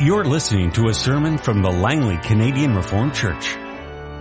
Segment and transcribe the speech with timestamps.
[0.00, 3.56] You're listening to a sermon from the Langley Canadian Reformed Church.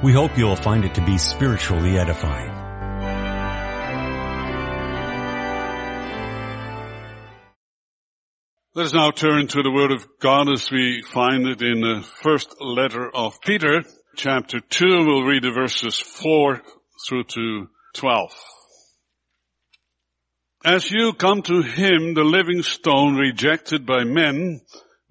[0.03, 2.51] We hope you'll find it to be spiritually edifying.
[8.75, 12.07] Let us now turn to the Word of God as we find it in the
[12.21, 13.83] first letter of Peter,
[14.15, 14.85] chapter 2.
[14.85, 16.61] We'll read the verses 4
[17.09, 18.31] through to 12.
[20.63, 24.61] As you come to Him, the living stone rejected by men,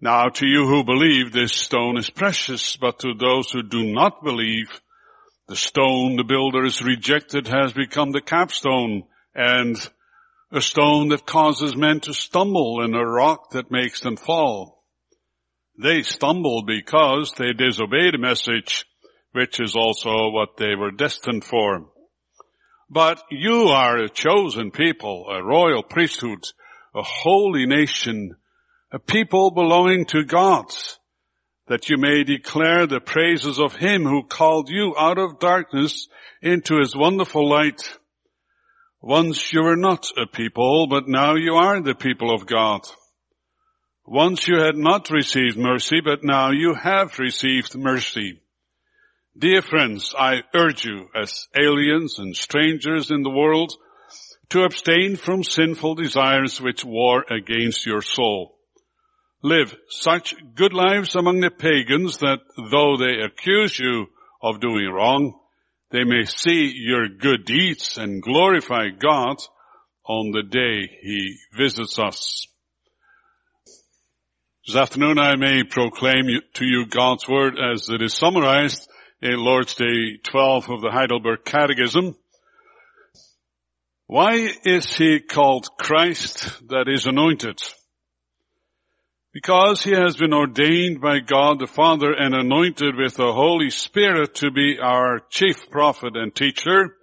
[0.00, 4.22] Now to you who believe this stone is precious, but to those who do not
[4.22, 4.68] believe,
[5.48, 9.76] the stone the builders rejected has become the capstone and
[10.52, 14.84] a stone that causes men to stumble and a rock that makes them fall.
[15.82, 18.84] They stumbled because they disobeyed a message,
[19.32, 21.86] which is also what they were destined for.
[22.90, 26.44] But you are a chosen people, a royal priesthood,
[26.94, 28.36] a holy nation,
[28.96, 30.64] a people belonging to God,
[31.68, 36.08] that you may declare the praises of him who called you out of darkness
[36.40, 37.98] into his wonderful light.
[39.02, 42.80] Once you were not a people, but now you are the people of God.
[44.06, 48.40] Once you had not received mercy, but now you have received mercy.
[49.36, 53.74] Dear friends, I urge you as aliens and strangers in the world
[54.48, 58.55] to abstain from sinful desires which war against your soul.
[59.42, 64.06] Live such good lives among the pagans that though they accuse you
[64.42, 65.38] of doing wrong,
[65.90, 69.36] they may see your good deeds and glorify God
[70.04, 72.46] on the day He visits us.
[74.66, 78.88] This afternoon I may proclaim to you God's Word as it is summarized
[79.20, 82.16] in Lord's Day 12 of the Heidelberg Catechism.
[84.06, 87.60] Why is He called Christ that is anointed?
[89.42, 94.36] Because he has been ordained by God the Father and anointed with the Holy Spirit
[94.36, 96.96] to be our chief prophet and teacher,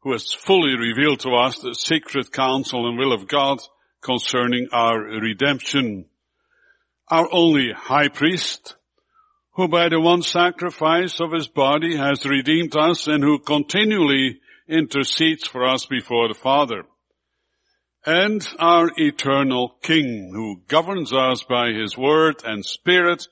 [0.00, 3.60] who has fully revealed to us the secret counsel and will of God
[4.02, 6.04] concerning our redemption.
[7.08, 8.76] Our only high priest,
[9.54, 14.38] who by the one sacrifice of his body has redeemed us and who continually
[14.68, 16.84] intercedes for us before the Father
[18.06, 23.26] and our eternal King who governs us by his word and spirit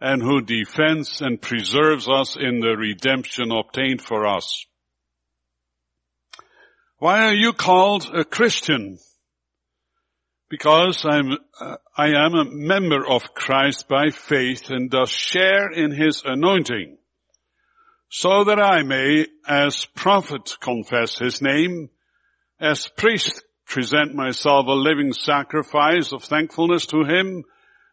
[0.00, 4.66] and who defends and preserves us in the redemption obtained for us.
[6.98, 8.98] Why are you called a Christian?
[10.48, 15.90] Because I'm, uh, I am a member of Christ by faith and thus share in
[15.90, 16.98] his anointing
[18.08, 21.90] so that I may as prophet confess his name,
[22.60, 27.44] as priest present myself a living sacrifice of thankfulness to him,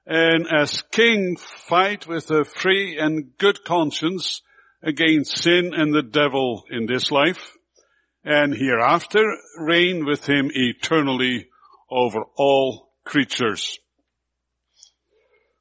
[0.06, 4.42] and as king fight with a free and good conscience
[4.82, 7.58] against sin and the devil in this life,
[8.24, 9.24] and hereafter
[9.58, 11.48] reign with him eternally
[11.90, 13.80] over all creatures.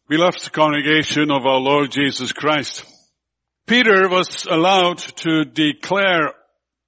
[0.09, 2.85] Beloved congregation of our Lord Jesus Christ,
[3.67, 6.35] Peter was allowed to declare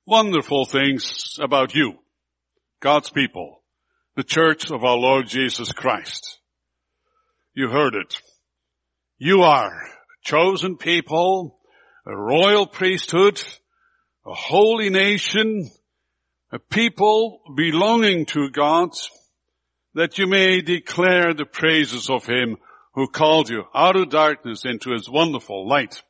[0.07, 1.95] wonderful things about you.
[2.85, 3.63] God's people,
[4.15, 6.39] the church of our Lord Jesus Christ.
[7.55, 8.21] You heard it.
[9.17, 11.59] You are a chosen people,
[12.07, 13.43] a royal priesthood,
[14.27, 15.71] a holy nation,
[16.53, 18.91] a people belonging to God,
[19.95, 22.59] that you may declare the praises of Him
[22.93, 26.03] who called you out of darkness into His wonderful light.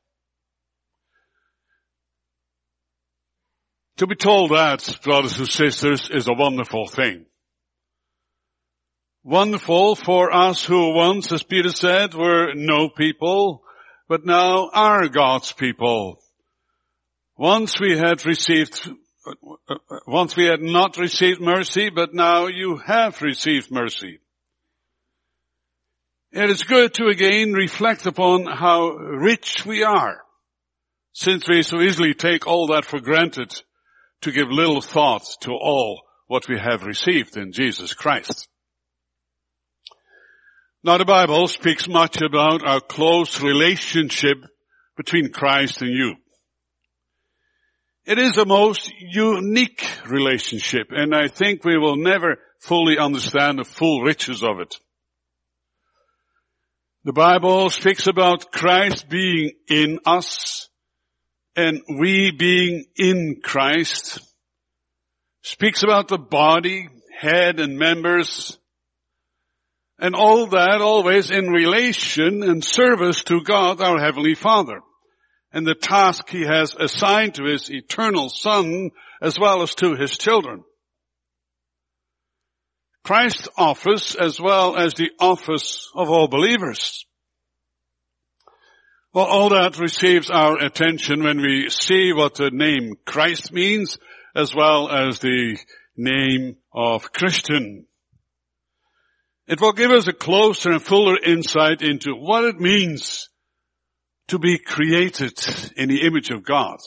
[3.99, 7.27] To be told that, brothers and sisters, is a wonderful thing.
[9.23, 13.63] Wonderful for us who once, as Peter said, were no people,
[14.09, 16.21] but now are God's people.
[17.37, 18.91] Once we had received,
[20.09, 24.19] once we had not received mercy, but now you have received mercy.
[26.33, 30.21] It is good to again reflect upon how rich we are,
[31.13, 33.55] since we so easily take all that for granted
[34.23, 38.49] to give little thought to all what we have received in Jesus Christ.
[40.83, 44.39] Now the Bible speaks much about our close relationship
[44.97, 46.15] between Christ and you.
[48.07, 53.65] It is a most unique relationship and I think we will never fully understand the
[53.65, 54.75] full riches of it.
[57.05, 60.69] The Bible speaks about Christ being in us
[61.57, 64.19] and we being in Christ.
[65.43, 68.59] Speaks about the body, head and members
[69.99, 74.81] and all that always in relation and service to God our Heavenly Father
[75.53, 78.91] and the task He has assigned to His eternal Son
[79.23, 80.65] as well as to His children.
[83.05, 87.07] Christ's office as well as the office of all believers.
[89.15, 93.97] Well, all that receives our attention when we see what the name Christ means
[94.35, 95.57] as well as the
[95.97, 97.87] name of Christian.
[99.47, 103.29] It will give us a closer and fuller insight into what it means
[104.29, 105.39] to be created
[105.77, 106.79] in the image of God.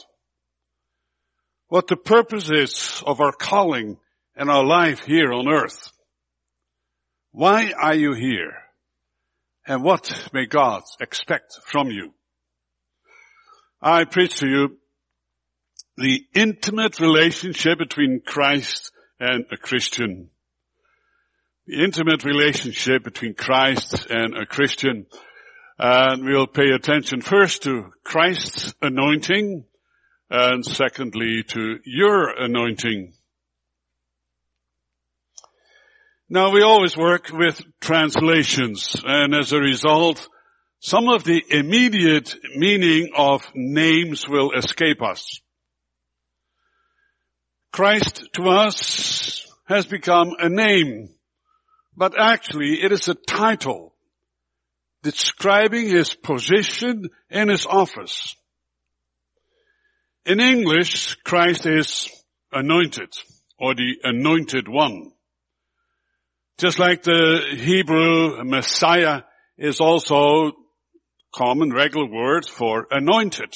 [1.69, 3.99] What the purpose is of our calling
[4.35, 5.93] and our life here on earth.
[7.31, 8.51] Why are you here?
[9.65, 12.13] And what may God expect from you?
[13.81, 14.77] I preach to you
[15.97, 20.29] the intimate relationship between Christ and a Christian.
[21.67, 25.05] The intimate relationship between Christ and a Christian.
[25.77, 29.65] And we'll pay attention first to Christ's anointing
[30.29, 33.13] and secondly to your anointing.
[36.29, 40.27] Now we always work with translations and as a result,
[40.79, 45.41] some of the immediate meaning of names will escape us.
[47.71, 51.09] Christ to us has become a name,
[51.95, 53.93] but actually it is a title
[55.03, 58.35] describing his position in his office.
[60.25, 62.09] In English, Christ is
[62.51, 63.13] anointed
[63.59, 65.11] or the anointed one.
[66.57, 69.21] Just like the Hebrew Messiah
[69.57, 70.51] is also
[71.33, 73.53] common regular word for anointed.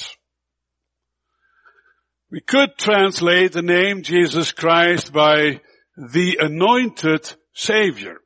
[2.31, 5.59] We could translate the name Jesus Christ by
[5.97, 8.17] the anointed Savior.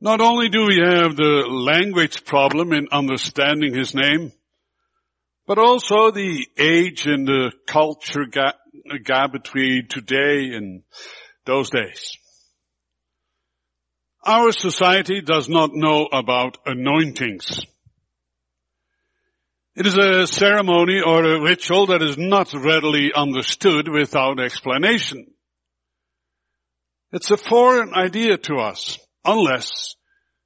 [0.00, 4.32] Not only do we have the language problem in understanding His name,
[5.46, 8.56] but also the age and the culture gap,
[9.02, 10.82] gap between today and
[11.46, 12.18] those days.
[14.26, 17.60] Our society does not know about anointings.
[19.76, 25.26] It is a ceremony or a ritual that is not readily understood without explanation.
[27.12, 29.96] It's a foreign idea to us, unless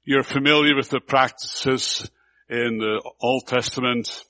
[0.03, 2.09] you're familiar with the practices
[2.49, 4.23] in the Old Testament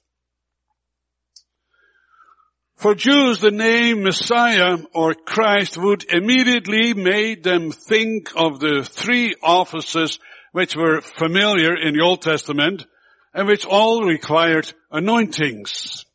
[2.79, 9.35] for Jews, the name Messiah or Christ would immediately make them think of the three
[9.43, 10.17] offices
[10.53, 12.85] which were familiar in the Old Testament
[13.33, 16.05] and which all required anointings.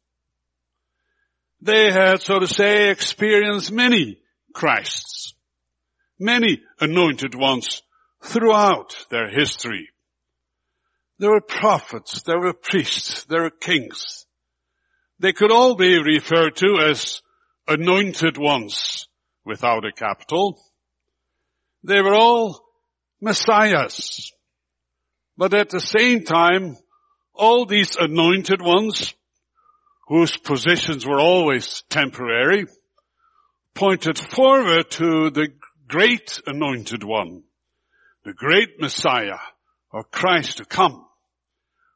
[1.61, 4.23] They had, so to say, experienced many
[4.55, 5.35] Christs,
[6.19, 7.83] many anointed ones
[8.23, 9.91] throughout their history.
[11.19, 14.24] There were prophets, there were priests, there were kings,
[15.25, 17.23] they could all be referred to as
[17.67, 19.09] anointed ones
[19.43, 20.61] without a capital.
[21.83, 22.61] They were all
[23.23, 24.31] messiahs.
[25.39, 26.77] But at the same time,
[27.33, 29.15] all these anointed ones,
[30.09, 32.67] whose positions were always temporary,
[33.73, 35.49] pointed forward to the
[35.89, 37.45] great anointed one,
[38.27, 39.39] the great Messiah,
[39.91, 41.04] or Christ to come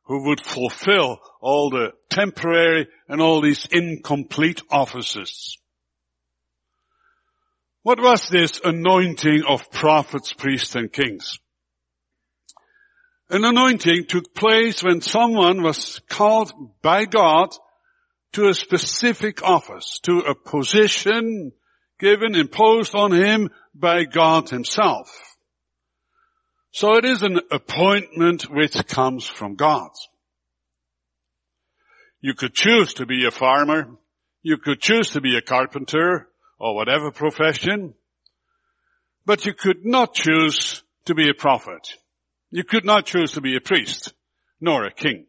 [0.08, 5.58] who would fulfill all the temporary and all these incomplete offices.
[7.82, 11.38] What was this anointing of prophets, priests and kings?
[13.28, 17.50] An anointing took place when someone was called by God
[18.32, 21.52] to a specific office, to a position
[21.98, 25.36] given, imposed on him by God himself.
[26.78, 29.90] So it is an appointment which comes from God.
[32.20, 33.88] You could choose to be a farmer.
[34.44, 37.94] You could choose to be a carpenter or whatever profession.
[39.26, 41.96] But you could not choose to be a prophet.
[42.52, 44.12] You could not choose to be a priest
[44.60, 45.26] nor a king.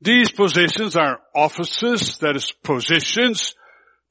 [0.00, 3.56] These positions are offices, that is positions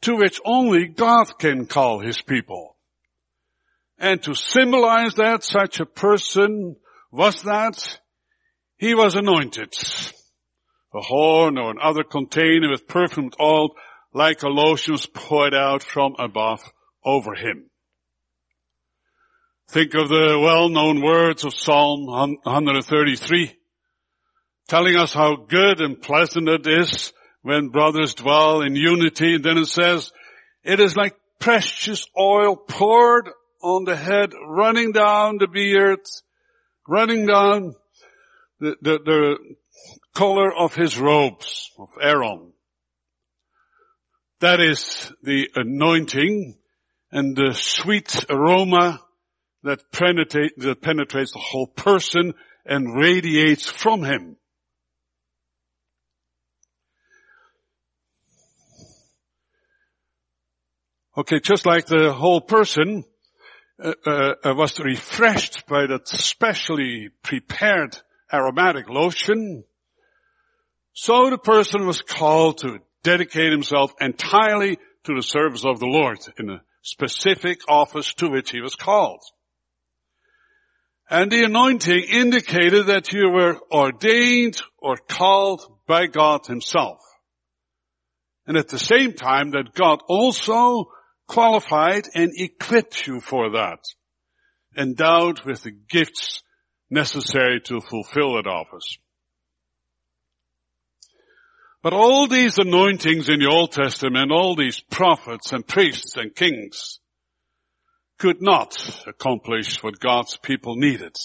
[0.02, 2.76] to which only God can call his people.
[4.01, 6.75] And to symbolize that such a person
[7.12, 8.00] was that
[8.77, 9.75] he was anointed.
[10.96, 13.75] A horn or another container with perfumed oil
[14.12, 16.63] like a lotion was poured out from above
[17.05, 17.70] over him.
[19.70, 23.55] Think of the well-known words of Psalm 133,
[24.67, 29.36] telling us how good and pleasant it is when brothers dwell in unity.
[29.36, 30.12] And then it says,
[30.63, 33.29] it is like precious oil poured
[33.62, 36.00] on the head, running down the beard,
[36.88, 37.75] running down
[38.60, 39.38] the, the, the
[40.13, 42.53] color of his robes of Aaron.
[44.39, 46.58] That is the anointing
[47.12, 49.01] and the sweet aroma
[49.63, 52.34] that, penetrate, that penetrates the whole person
[52.65, 54.38] and radiates from him.
[61.18, 63.03] Okay, just like the whole person
[63.84, 67.98] uh, uh, was refreshed by that specially prepared
[68.32, 69.64] aromatic lotion,
[70.94, 76.20] so the person was called to dedicate himself entirely to the service of the Lord
[76.38, 79.22] in a specific office to which he was called.
[81.10, 87.00] And the anointing indicated that you were ordained or called by God himself.
[88.48, 90.86] And at the same time that God also
[91.32, 93.80] qualified and equipped you for that,
[94.78, 96.44] endowed with the gifts
[96.90, 98.98] necessary to fulfill that office.
[101.82, 107.00] But all these anointings in the Old Testament, all these prophets and priests and kings,
[108.20, 108.76] could not
[109.08, 111.16] accomplish what God's people needed.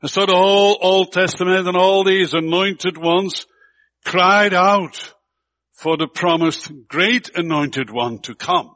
[0.00, 3.46] And so the whole Old Testament and all these anointed ones
[4.06, 5.12] cried out
[5.82, 8.70] for the promised great anointed one to come.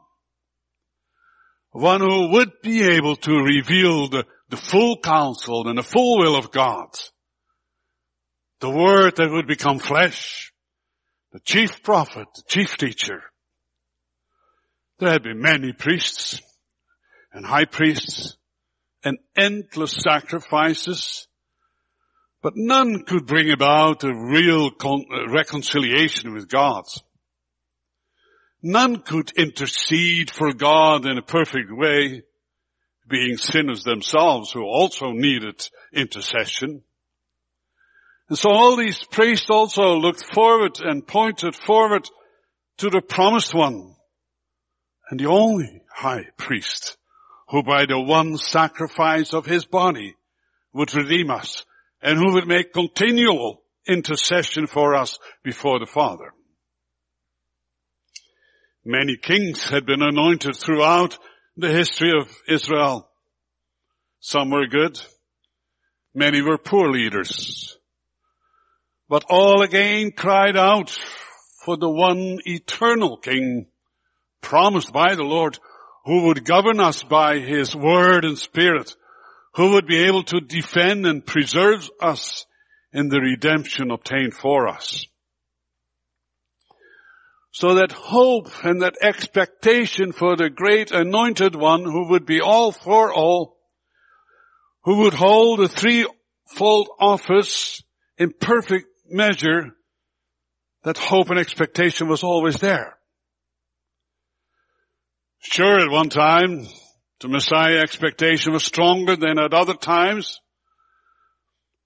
[1.71, 6.35] One who would be able to reveal the, the full counsel and the full will
[6.35, 6.89] of God.
[8.59, 10.51] The word that would become flesh.
[11.31, 13.21] The chief prophet, the chief teacher.
[14.99, 16.41] There had been many priests
[17.31, 18.35] and high priests
[19.03, 21.26] and endless sacrifices,
[22.41, 26.83] but none could bring about a real con- uh, reconciliation with God.
[28.61, 32.23] None could intercede for God in a perfect way,
[33.07, 36.83] being sinners themselves who also needed intercession.
[38.29, 42.09] And so all these priests also looked forward and pointed forward
[42.77, 43.95] to the promised one
[45.09, 46.97] and the only high priest
[47.49, 50.15] who by the one sacrifice of his body
[50.73, 51.65] would redeem us
[52.01, 56.33] and who would make continual intercession for us before the Father.
[58.85, 61.17] Many kings had been anointed throughout
[61.57, 63.09] the history of Israel.
[64.19, 64.99] Some were good.
[66.13, 67.77] Many were poor leaders.
[69.09, 70.97] But all again cried out
[71.63, 73.67] for the one eternal king
[74.41, 75.59] promised by the Lord
[76.05, 78.95] who would govern us by his word and spirit,
[79.57, 82.45] who would be able to defend and preserve us
[82.93, 85.07] in the redemption obtained for us.
[87.51, 92.71] So that hope and that expectation for the great anointed one who would be all
[92.71, 93.57] for all,
[94.83, 97.81] who would hold the threefold office
[98.15, 99.75] in perfect measure,
[100.83, 102.95] that hope and expectation was always there.
[105.39, 106.67] Sure, at one time,
[107.19, 110.39] the Messiah expectation was stronger than at other times.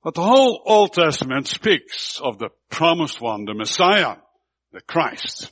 [0.04, 4.16] But the whole Old Testament speaks of the promised one, the Messiah,
[4.72, 5.52] the Christ.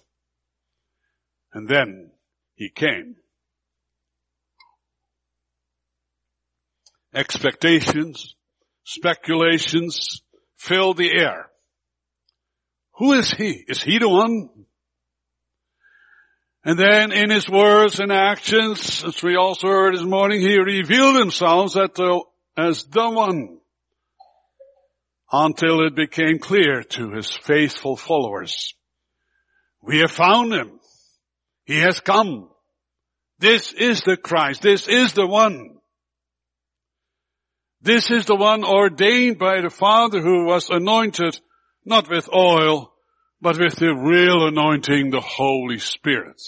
[1.54, 2.12] And then
[2.56, 3.16] he came.
[7.14, 8.36] Expectations,
[8.84, 10.22] speculations
[10.58, 11.50] fill the air.
[12.98, 13.64] Who is he?
[13.68, 14.50] Is he the one?
[16.66, 21.16] And then in his words and actions, as we also heard this morning, he revealed
[21.16, 23.60] himself as the one
[25.32, 28.74] until it became clear to his faithful followers.
[29.82, 30.80] We have found him.
[31.64, 32.50] He has come.
[33.38, 34.62] This is the Christ.
[34.62, 35.78] This is the one.
[37.82, 41.40] This is the one ordained by the Father who was anointed
[41.86, 42.94] not with oil,
[43.42, 46.42] but with the real anointing, the Holy Spirit.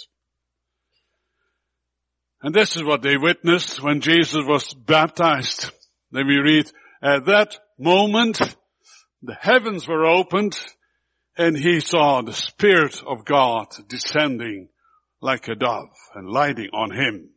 [2.41, 5.71] And this is what they witnessed when Jesus was baptized.
[6.11, 6.65] Then we read,
[7.01, 8.39] at that moment,
[9.21, 10.59] the heavens were opened
[11.37, 14.69] and he saw the Spirit of God descending
[15.21, 17.29] like a dove and lighting on him.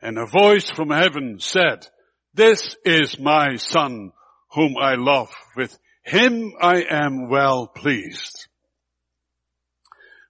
[0.00, 1.86] And a voice from heaven said,
[2.34, 4.12] this is my son
[4.52, 5.34] whom I love.
[5.56, 5.76] With
[6.08, 8.48] him I am well pleased.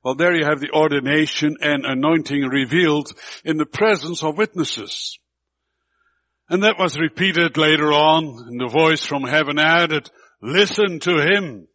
[0.03, 3.13] Well, there you have the ordination and anointing revealed
[3.45, 5.19] in the presence of witnesses.
[6.49, 10.09] And that was repeated later on, and the voice from heaven added,
[10.41, 11.69] listen to him.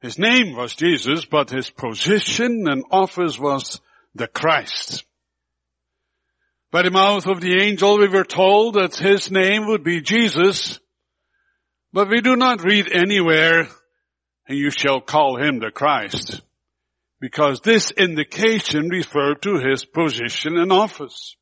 [0.00, 3.80] His name was Jesus, but his position and office was
[4.14, 5.04] the Christ.
[6.70, 10.80] By the mouth of the angel we were told that his name would be Jesus,
[11.94, 13.68] but we do not read anywhere,
[14.48, 16.40] and you shall call him the Christ,
[17.20, 21.36] because this indication referred to his position and office.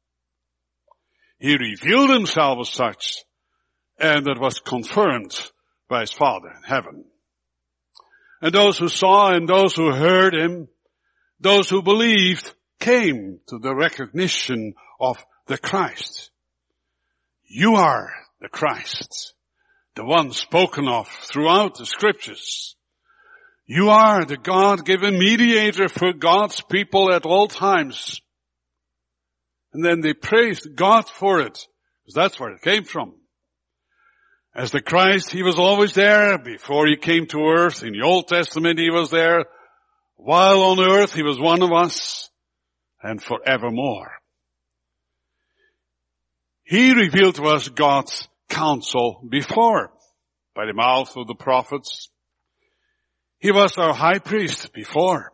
[1.38, 3.24] He revealed himself as such,
[3.98, 5.34] and that was confirmed
[5.88, 7.06] by his Father in heaven.
[8.42, 10.68] And those who saw and those who heard him,
[11.40, 16.30] those who believed, came to the recognition of the Christ.
[17.44, 19.32] You are the Christ,
[19.94, 22.76] the one spoken of throughout the scriptures.
[23.66, 28.20] You are the God-given mediator for God's people at all times.
[29.72, 31.66] And then they praised God for it,
[32.02, 33.14] because that's where it came from.
[34.54, 37.82] As the Christ, He was always there before He came to earth.
[37.82, 39.46] In the Old Testament, He was there.
[40.16, 42.28] While on earth, He was one of us
[43.02, 44.12] and forevermore.
[46.64, 49.90] He revealed to us God's counsel before
[50.54, 52.10] by the mouth of the prophets.
[53.38, 55.32] He was our high priest before,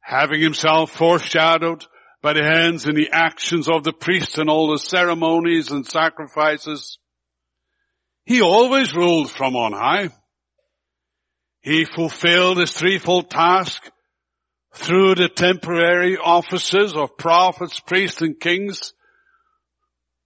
[0.00, 1.84] having himself foreshadowed
[2.22, 6.98] by the hands and the actions of the priests and all the ceremonies and sacrifices.
[8.24, 10.10] He always ruled from on high.
[11.62, 13.90] He fulfilled his threefold task
[14.74, 18.94] through the temporary offices of prophets, priests, and kings.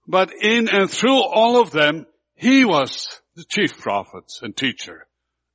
[0.07, 5.07] But in and through all of them, he was the chief prophet and teacher,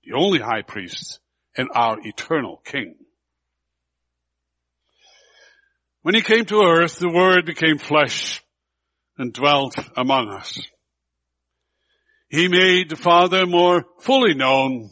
[0.05, 1.21] the only high priest,
[1.57, 2.97] and our eternal king.
[6.03, 8.43] When he came to earth, the word became flesh
[9.19, 10.59] and dwelt among us.
[12.29, 14.91] He made the Father more fully known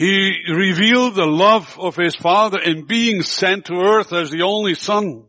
[0.00, 4.74] he revealed the love of his father in being sent to earth as the only
[4.74, 5.26] son.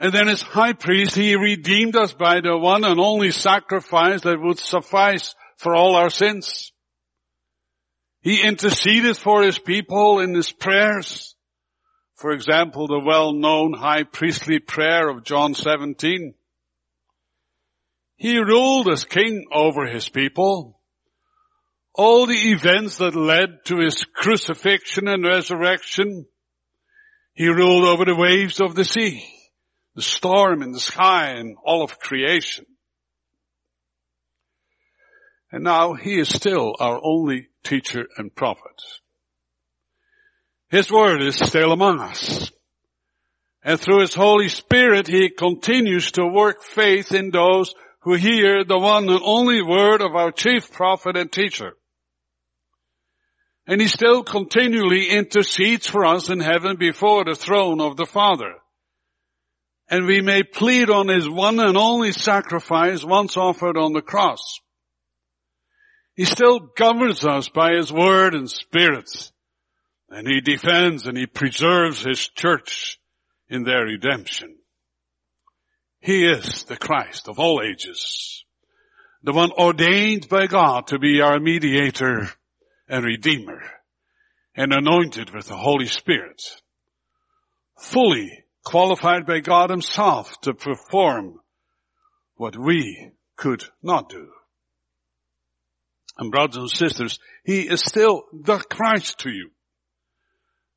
[0.00, 4.40] And then as high priest, he redeemed us by the one and only sacrifice that
[4.40, 6.72] would suffice for all our sins.
[8.20, 11.34] He interceded for his people in his prayers.
[12.14, 16.34] For example, the well-known high priestly prayer of John 17.
[18.16, 20.78] He ruled as king over his people
[21.98, 26.26] all the events that led to his crucifixion and resurrection.
[27.34, 29.24] He ruled over the waves of the sea,
[29.98, 32.64] the storm in the sky and all of creation.
[35.50, 38.80] And now he is still our only teacher and prophet.
[40.70, 42.52] His word is still among us.
[43.64, 48.78] And through his Holy Spirit, he continues to work faith in those who hear the
[48.78, 51.72] one and only word of our chief prophet and teacher.
[53.66, 58.54] And he still continually intercedes for us in heaven before the throne of the Father.
[59.90, 64.60] And we may plead on his one and only sacrifice once offered on the cross.
[66.14, 69.32] He still governs us by his word and spirits,
[70.10, 72.98] And he defends and he preserves his church
[73.48, 74.56] in their redemption.
[76.00, 78.44] He is the Christ of all ages.
[79.22, 82.30] The one ordained by God to be our mediator
[82.88, 83.62] and Redeemer
[84.54, 86.42] and anointed with the Holy Spirit,
[87.76, 91.40] fully qualified by God himself to perform
[92.36, 94.28] what we could not do.
[96.18, 99.50] And brothers and sisters, He is still the Christ to you.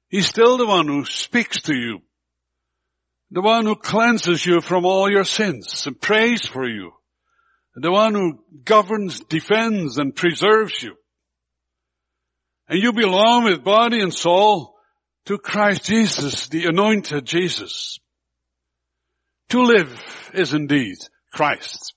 [0.08, 2.00] He's still the one who speaks to you.
[3.30, 6.92] The one who cleanses you from all your sins and prays for you.
[7.76, 10.96] The one who governs, defends, and preserves you.
[12.70, 14.71] And you belong with body and soul
[15.26, 18.00] to Christ Jesus, the anointed Jesus.
[19.50, 20.98] To live is indeed
[21.34, 21.94] Christ.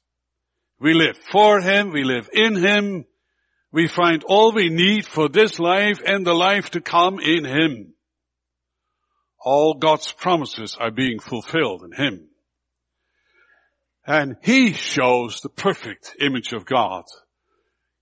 [0.80, 3.04] We live for Him, we live in Him,
[3.72, 7.94] we find all we need for this life and the life to come in Him.
[9.40, 12.28] All God's promises are being fulfilled in Him.
[14.06, 17.04] And He shows the perfect image of God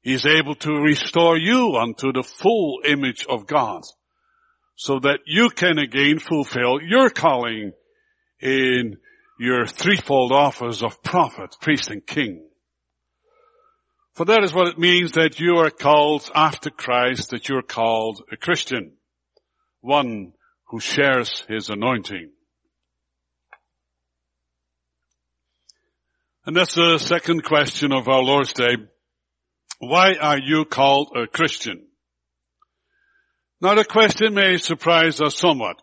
[0.03, 3.83] He's able to restore you unto the full image of God.
[4.77, 7.73] So that you can again fulfill your calling
[8.41, 8.97] in
[9.39, 12.49] your threefold office of prophet, priest, and king.
[14.15, 18.23] For that is what it means that you are called after Christ, that you're called
[18.31, 18.93] a Christian.
[19.81, 20.33] One
[20.69, 22.31] who shares his anointing.
[26.45, 28.77] And that's the second question of our Lord's Day.
[29.79, 31.87] Why are you called a Christian?
[33.62, 35.81] Now the question may surprise us somewhat.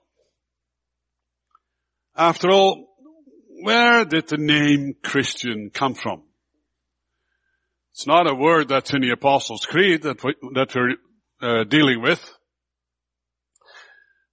[2.14, 2.90] After all,
[3.64, 6.24] where did the name Christian come from?
[7.94, 10.98] It's not a word that's in the Apostles' Creed that, we, that we're
[11.42, 12.22] uh, dealing with.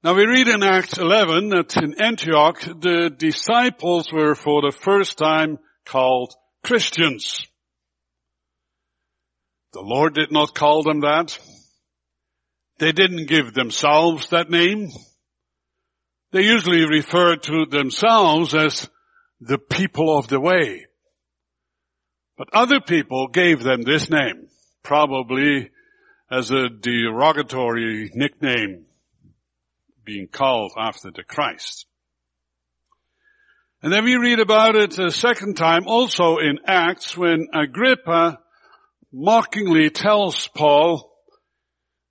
[0.03, 5.19] Now we read in Acts 11 that in Antioch the disciples were for the first
[5.19, 7.47] time called Christians.
[9.73, 11.39] The Lord did not call them that.
[12.79, 14.91] They didn't give themselves that name.
[16.33, 18.91] They usually referred to themselves as
[19.41, 20.87] the people of the way.
[22.37, 24.49] But other people gave them this name,
[24.83, 25.71] probably
[26.31, 28.85] as a derogatory nickname,
[30.05, 31.87] being called after the Christ.
[33.83, 38.39] And then we read about it a second time also in Acts when Agrippa
[39.13, 41.16] mockingly tells Paul,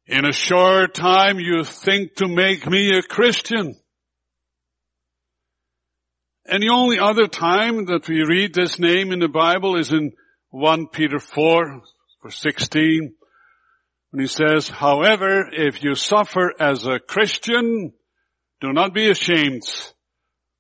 [0.08, 3.76] in a short time you think to make me a Christian.
[6.46, 10.12] And the only other time that we read this name in the Bible is in
[10.52, 11.82] 1 Peter 4,
[12.22, 13.16] verse 16,
[14.12, 17.94] when he says, however, if you suffer as a Christian,
[18.62, 19.64] do not be ashamed,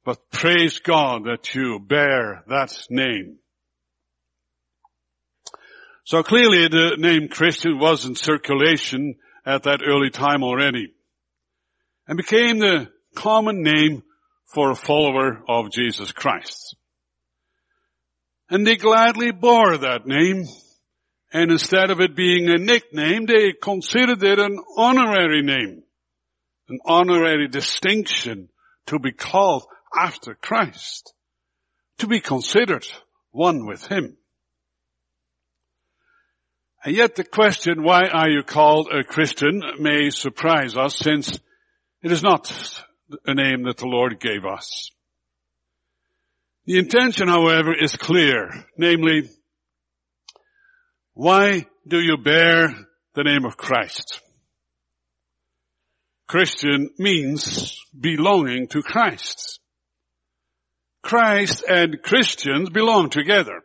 [0.04, 3.38] but praise God that you bear that name.
[6.04, 10.94] So clearly the name Christian was in circulation at that early time already
[12.08, 14.04] and became the common name
[14.54, 16.76] for a follower of Jesus Christ.
[18.50, 20.46] And they gladly bore that name.
[21.34, 25.84] And instead of it being a nickname, they considered it an honorary name,
[26.70, 28.50] an honorary distinction
[28.88, 31.14] to be called after Christ,
[31.98, 32.88] to be considered
[33.32, 34.18] one with Him.
[36.86, 41.40] And yet the question, why are you called a Christian, may surprise us since
[42.04, 42.84] it is not
[43.26, 44.92] a name that the Lord gave us.
[46.66, 49.30] The intention, however, is clear, namely,
[51.16, 52.76] why do you bear
[53.16, 54.22] the name of Christ?
[56.28, 59.60] Christian means belonging to Christ.
[61.02, 63.65] Christ and Christians belong together.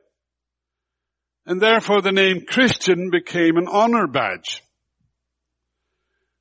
[1.50, 4.62] And therefore the name Christian became an honor badge.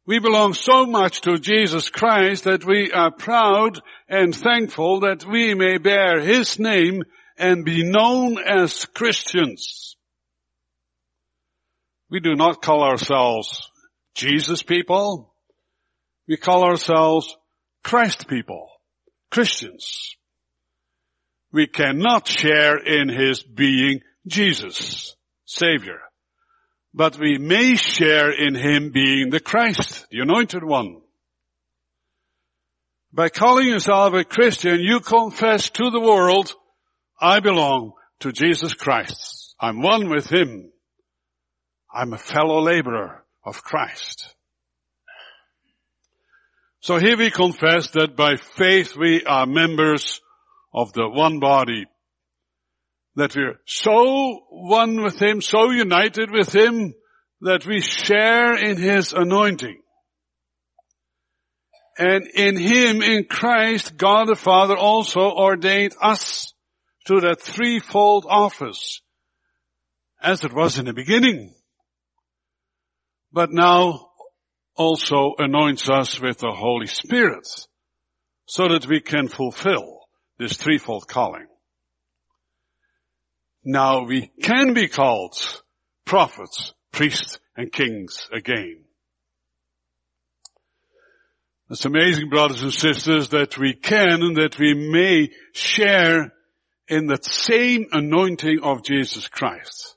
[0.06, 5.56] We belong so much to Jesus Christ that we are proud and thankful that we
[5.56, 7.02] may bear His name
[7.40, 9.96] and be known as Christians.
[12.12, 13.68] We do not call ourselves
[14.14, 15.34] Jesus people.
[16.28, 17.36] We call ourselves
[17.84, 18.70] Christ people,
[19.32, 20.16] Christians.
[21.52, 25.16] We cannot share in His being Jesus,
[25.46, 26.00] Savior
[26.94, 31.02] but we may share in Him being the Christ, the anointed one.
[33.12, 36.54] By calling yourself a Christian, you confess to the world,
[37.20, 39.56] I belong to Jesus Christ.
[39.60, 40.72] I'm one with Him.
[41.94, 44.36] I'm a fellow laborer of Christ.
[46.82, 50.22] So here we confess that by faith we are members
[50.74, 51.88] of the one body,
[53.20, 56.94] that we're so one with Him, so united with Him,
[57.42, 59.82] that we share in His anointing.
[61.98, 66.54] And in Him, in Christ, God the Father also ordained us
[67.08, 69.02] to that threefold office,
[70.22, 71.54] as it was in the beginning.
[73.34, 74.10] But now
[74.76, 77.48] also anoints us with the Holy Spirit,
[78.46, 80.00] so that we can fulfill
[80.38, 81.49] this threefold calling.
[83.72, 85.36] Now we can be called
[86.04, 88.84] prophets, priests, and kings again.
[91.70, 96.34] It's amazing, brothers and sisters, that we can and that we may share
[96.88, 99.96] in that same anointing of Jesus Christ.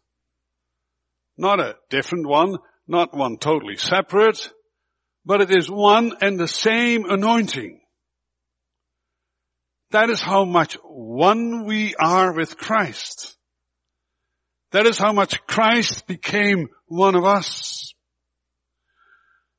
[1.39, 4.53] Not a different one, not one totally separate,
[5.25, 7.81] but it is one and the same anointing.
[9.93, 13.39] That is how much one we are with Christ.
[14.73, 17.95] That is how much Christ became one of us.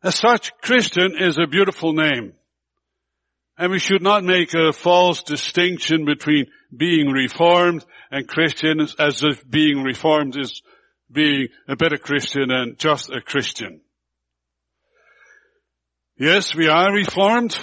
[0.04, 2.34] As such, Christian is a beautiful name.
[3.58, 9.48] And we should not make a false distinction between being reformed and Christians as if
[9.48, 10.64] being reformed is
[11.12, 13.82] being a better Christian than just a Christian.
[16.18, 17.58] Yes, we are reformed,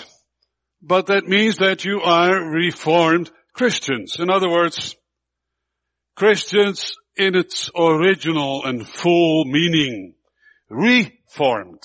[0.81, 4.17] but that means that you are reformed Christians.
[4.21, 4.97] In other words,
[6.15, 10.15] Christians in its original and full meaning,
[10.71, 11.83] reformed,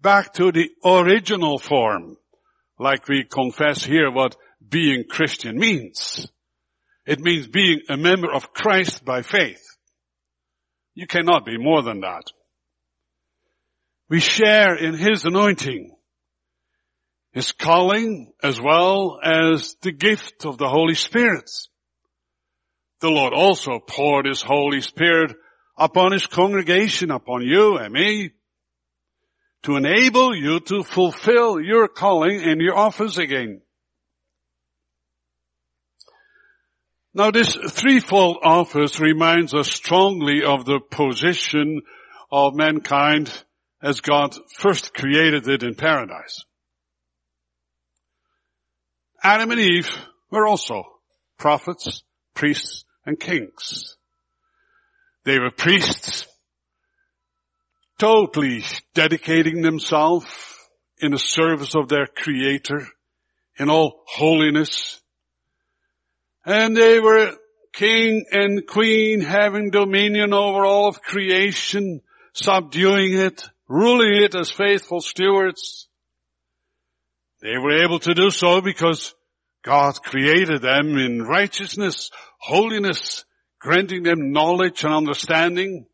[0.00, 2.16] back to the original form,
[2.78, 6.28] like we confess here what being Christian means.
[7.04, 9.64] It means being a member of Christ by faith.
[10.94, 12.22] You cannot be more than that.
[14.08, 15.96] We share in His anointing,
[17.32, 21.50] His calling, as well as the gift of the Holy Spirit.
[23.00, 25.36] The Lord also poured His Holy Spirit
[25.76, 28.32] upon His congregation, upon you and me,
[29.62, 33.60] to enable you to fulfill your calling and your office again.
[37.14, 41.82] Now this threefold office reminds us strongly of the position
[42.30, 43.32] of mankind
[43.82, 46.44] as God first created it in paradise.
[49.22, 49.88] Adam and Eve
[50.30, 50.84] were also
[51.38, 52.02] prophets,
[52.34, 53.96] priests, and kings.
[55.24, 56.26] They were priests,
[57.98, 58.62] totally
[58.94, 60.26] dedicating themselves
[60.98, 62.86] in the service of their creator
[63.58, 65.00] in all holiness.
[66.44, 67.32] And they were
[67.72, 72.02] king and queen having dominion over all of creation,
[72.34, 75.88] subduing it, ruling it as faithful stewards.
[77.40, 79.14] They were able to do so because
[79.64, 83.24] God created them in righteousness, holiness,
[83.60, 85.86] granting them knowledge and understanding.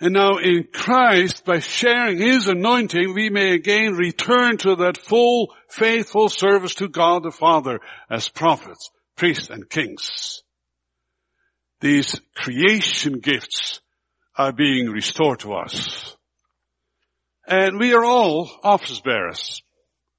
[0.00, 5.54] And now in Christ, by sharing His anointing, we may again return to that full,
[5.68, 7.78] faithful service to God the Father
[8.10, 10.42] as prophets, priests, and kings.
[11.80, 13.80] These creation gifts
[14.36, 16.16] are being restored to us.
[17.46, 19.62] And we are all office bearers.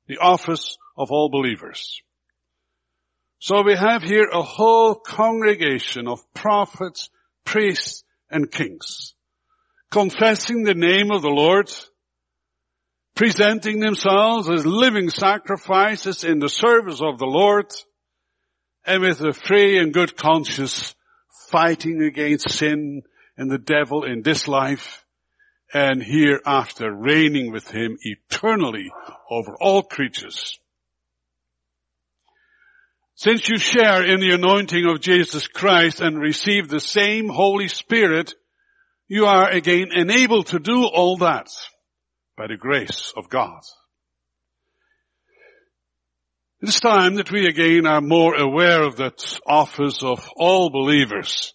[0.07, 2.01] The office of all believers.
[3.43, 7.09] So we have here a whole congregation of prophets,
[7.43, 9.15] priests, and kings,
[9.91, 11.69] confessing the name of the Lord,
[13.15, 17.69] presenting themselves as living sacrifices in the service of the Lord,
[18.85, 20.95] and with a free and good conscience,
[21.49, 23.01] fighting against sin
[23.35, 25.03] and the devil in this life,
[25.73, 28.89] and hereafter reigning with him eternally
[29.29, 30.59] over all creatures.
[33.23, 38.33] Since you share in the anointing of Jesus Christ and receive the same Holy Spirit,
[39.07, 41.47] you are again enabled to do all that
[42.35, 43.61] by the grace of God.
[46.61, 51.53] It is time that we again are more aware of that office of all believers.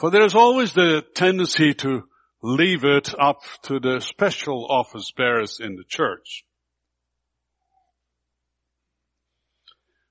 [0.00, 2.02] For there is always the tendency to
[2.42, 6.42] leave it up to the special office bearers in the church.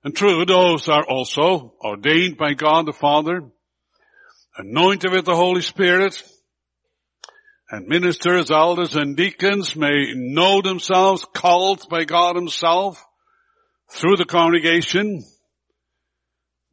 [0.04, 3.44] And true, those are also ordained by God the Father,
[4.58, 6.22] anointed with the Holy Spirit,
[7.70, 13.04] and ministers, elders, and deacons may know themselves called by God himself
[13.92, 15.24] through the congregation.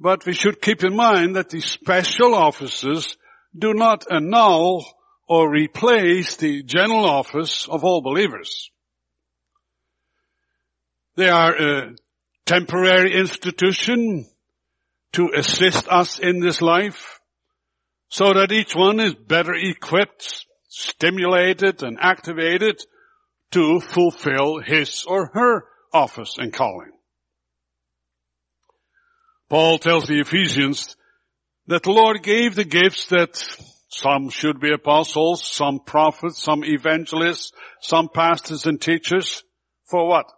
[0.01, 3.17] But we should keep in mind that the special offices
[3.57, 4.85] do not annul
[5.29, 8.71] or replace the general office of all believers.
[11.17, 11.91] They are a
[12.49, 14.27] temporary institution
[15.13, 17.21] to assist us in this life
[18.09, 22.81] so that each one is better equipped, stimulated and activated
[23.51, 26.93] to fulfill his or her office and calling.
[29.51, 30.97] Paul tells the Ephesians
[31.67, 33.37] that the Lord gave the gifts that
[33.91, 39.43] some should be apostles, some prophets, some evangelists, some pastors and teachers.
[39.85, 40.33] For what?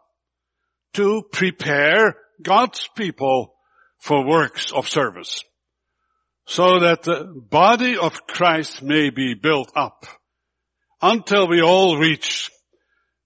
[0.95, 3.55] To prepare God's people
[3.99, 5.45] for works of service
[6.47, 10.07] so that the body of Christ may be built up
[11.01, 12.51] until we all reach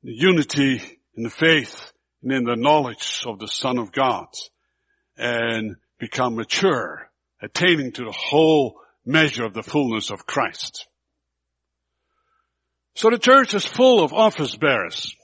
[0.02, 0.82] unity
[1.16, 1.90] in the faith
[2.22, 4.26] and in the knowledge of the Son of God
[5.16, 7.08] and become mature,
[7.40, 10.86] attaining to the whole measure of the fullness of Christ.
[12.94, 15.14] So the church is full of office bearers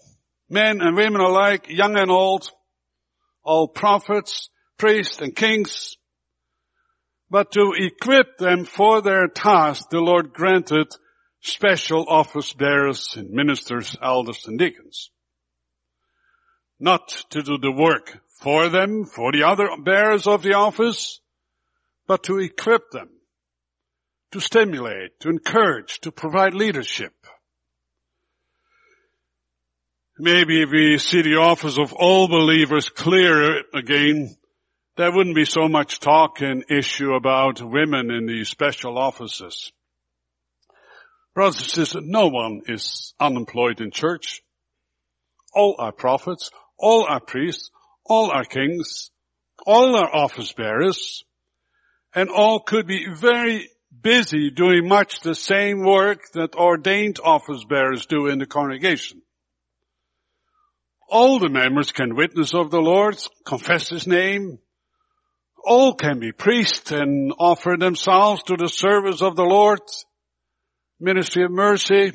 [0.50, 2.50] men and women alike, young and old,
[3.42, 5.96] all prophets, priests and kings.
[7.30, 10.88] But to equip them for their task, the Lord granted
[11.40, 15.10] special office bearers and ministers, elders and deacons.
[16.78, 21.20] Not to do the work for them, for the other bearers of the office,
[22.06, 23.10] but to equip them,
[24.32, 27.12] to stimulate, to encourage, to provide leadership.
[30.22, 34.36] Maybe if we see the office of all believers clear again,
[34.98, 39.72] there wouldn't be so much talk and issue about women in these special offices.
[41.34, 44.42] Brothers and sisters, no one is unemployed in church.
[45.54, 47.70] All are prophets, all are priests,
[48.04, 49.10] all are kings,
[49.64, 51.24] all are office bearers,
[52.14, 53.70] and all could be very
[54.02, 59.22] busy doing much the same work that ordained office bearers do in the congregation.
[61.10, 64.60] All the members can witness of the Lord, confess His name.
[65.64, 69.80] All can be priests and offer themselves to the service of the Lord.
[71.00, 72.12] Ministry of mercy,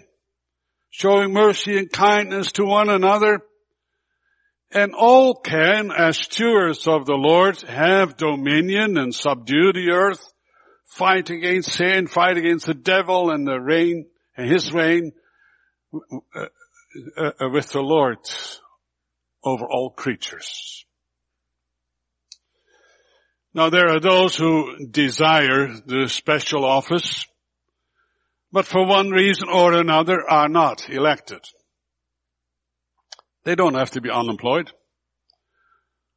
[0.91, 3.41] showing mercy and kindness to one another.
[4.71, 10.25] And all can, as stewards of the Lord, have dominion and subdue the earth,
[10.85, 15.11] fight against sin, fight against the devil and the reign, and his reign
[15.93, 16.45] uh,
[17.17, 18.19] uh, uh, with the Lord
[19.45, 20.85] over all creatures.
[23.53, 27.25] Now there are those who desire the special office,
[28.51, 31.39] but for one reason or another are not elected.
[33.45, 34.71] They don't have to be unemployed.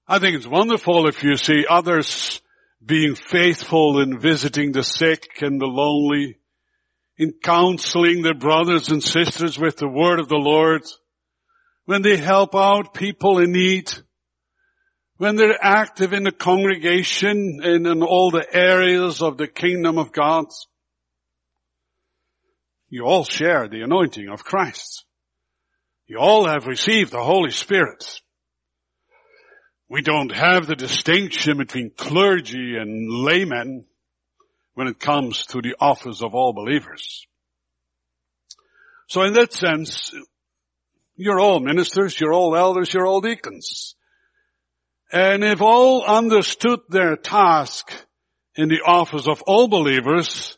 [0.08, 2.40] I think it's wonderful if you see others
[2.84, 6.38] being faithful in visiting the sick and the lonely,
[7.18, 10.82] in counseling their brothers and sisters with the word of the Lord,
[11.88, 13.90] when they help out people in need,
[15.16, 20.12] when they're active in the congregation and in all the areas of the kingdom of
[20.12, 20.44] God.
[22.90, 25.06] You all share the anointing of Christ.
[26.06, 28.20] You all have received the Holy Spirit.
[29.88, 33.86] We don't have the distinction between clergy and laymen
[34.74, 37.26] when it comes to the office of all believers.
[39.06, 40.12] So in that sense,
[41.18, 43.96] you're all ministers, you're all elders, you're all deacons.
[45.12, 47.92] And if all understood their task
[48.54, 50.56] in the office of all believers,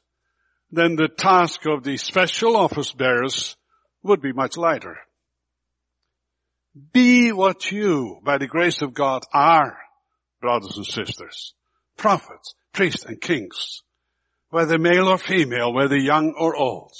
[0.70, 3.56] then the task of the special office bearers
[4.02, 4.98] would be much lighter.
[6.92, 9.78] Be what you, by the grace of God, are,
[10.42, 11.54] brothers and sisters.
[11.96, 13.82] Prophets, priests and kings.
[14.50, 16.92] Whether male or female, whether young or old.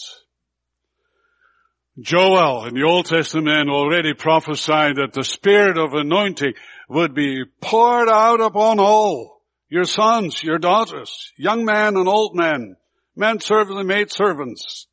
[2.01, 6.55] Joel in the Old Testament already prophesied that the spirit of anointing
[6.89, 9.43] would be poured out upon all.
[9.69, 12.77] Your sons, your daughters, young men and old men,
[13.15, 14.87] men servants and maid servants.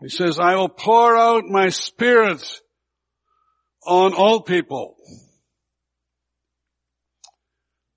[0.00, 2.42] He says, I will pour out my spirit
[3.86, 4.96] on all people.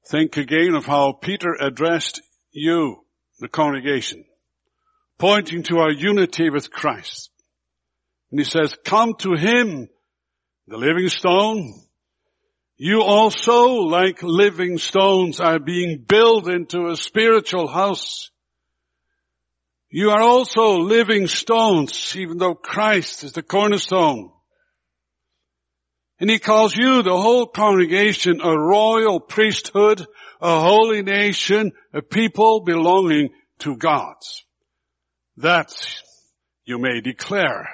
[0.08, 3.06] Think again of how Peter addressed you,
[3.40, 4.26] the congregation,
[5.18, 7.30] pointing to our unity with Christ.
[8.32, 9.90] And he says, come to him,
[10.68, 11.74] the living stone.
[12.78, 18.30] You also, like living stones, are being built into a spiritual house.
[19.90, 24.32] You are also living stones, even though Christ is the cornerstone.
[26.20, 30.06] And he calls you, the whole congregation, a royal priesthood,
[30.42, 34.16] a holy nation, a people belonging to God.
[35.38, 35.74] That
[36.66, 37.70] you may declare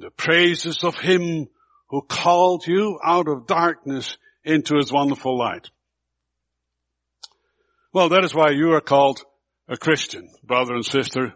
[0.00, 1.48] the praises of him
[1.90, 5.68] who called you out of darkness into his wonderful light.
[7.92, 9.20] Well, that is why you are called
[9.68, 11.34] a Christian, brother and sister.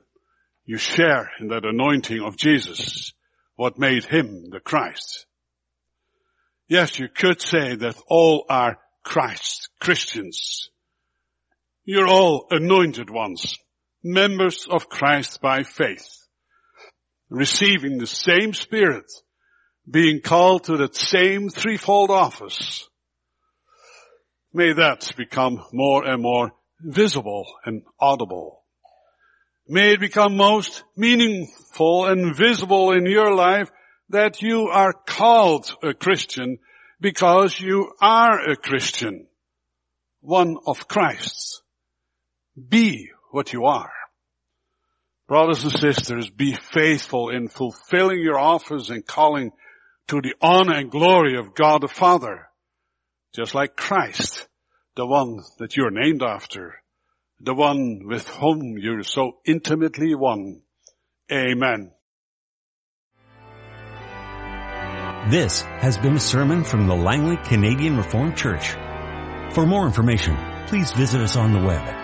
[0.65, 3.13] You share in that anointing of Jesus,
[3.57, 5.27] what made him the Christ.
[6.67, 10.71] Yes, you could say that all are Christ, Christians.
[11.85, 13.59] You're all anointed ones,
[14.03, 16.24] members of Christ by faith,
[17.29, 19.11] receiving the same Spirit,
[19.89, 22.89] being called to that same threefold office.
[24.53, 28.63] May that become more and more visible and audible.
[29.67, 33.71] May it become most meaningful and visible in your life
[34.11, 36.59] that you are called a Christian
[37.01, 39.27] because you are a Christian,
[40.21, 41.63] one of Christ's.
[42.69, 43.91] Be what you are.
[45.35, 49.51] Brothers and sisters, be faithful in fulfilling your office and calling
[50.07, 52.47] to the honor and glory of God the Father,
[53.35, 54.47] just like Christ,
[54.95, 56.77] the one that you're named after,
[57.41, 60.63] the one with whom you're so intimately one
[61.33, 61.91] Amen.
[65.31, 68.69] This has been a sermon from the Langley Canadian Reformed Church.
[69.53, 70.37] For more information,
[70.69, 72.04] please visit us on the web